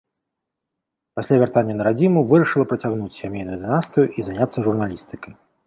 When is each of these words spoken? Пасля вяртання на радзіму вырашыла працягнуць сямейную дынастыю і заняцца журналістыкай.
Пасля 1.19 1.35
вяртання 1.43 1.75
на 1.77 1.83
радзіму 1.89 2.23
вырашыла 2.33 2.65
працягнуць 2.73 3.19
сямейную 3.21 3.57
дынастыю 3.63 4.05
і 4.17 4.29
заняцца 4.31 4.57
журналістыкай. 4.69 5.33